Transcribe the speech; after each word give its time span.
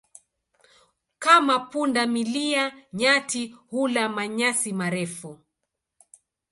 Kama 1.19 1.59
punda 1.59 2.05
milia, 2.07 2.87
nyati 2.93 3.47
hula 3.69 4.09
manyasi 4.09 4.73
marefu. 4.73 5.39